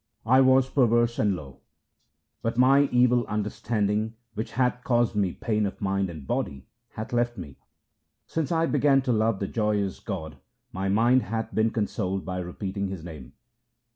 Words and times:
I 0.25 0.41
was 0.41 0.67
perverse 0.67 1.19
and 1.19 1.35
low, 1.35 1.59
but 2.41 2.57
my 2.57 2.89
evil 2.91 3.23
understanding 3.27 4.15
which 4.33 4.53
hath 4.53 4.83
caused 4.83 5.13
me 5.15 5.31
pain 5.33 5.67
of 5.67 5.79
mind 5.79 6.09
and 6.09 6.25
body 6.25 6.65
hath 6.93 7.13
left 7.13 7.37
me. 7.37 7.59
Since 8.25 8.51
I 8.51 8.65
began 8.65 9.03
to 9.03 9.13
love 9.13 9.37
the 9.37 9.47
joyous 9.47 9.99
God, 9.99 10.37
my 10.71 10.89
mind 10.89 11.21
hath 11.21 11.53
been 11.53 11.69
consoled 11.69 12.25
by 12.25 12.39
repeating 12.39 12.87
His 12.87 13.03
name. 13.03 13.33